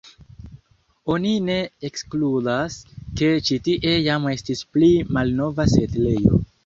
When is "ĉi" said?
3.51-3.59